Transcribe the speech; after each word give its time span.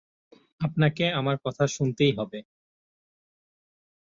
আপনাকে 0.61 1.05
আমার 1.11 1.35
কথা 1.45 1.63
শুনতেই 1.67 2.11
হবে! 2.17 2.39